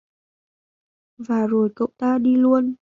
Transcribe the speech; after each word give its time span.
Và 1.17 1.47
rồi 1.47 1.69
Cậu 1.75 1.89
ta 1.97 2.17
đi 2.17 2.35
luôn 2.35 2.73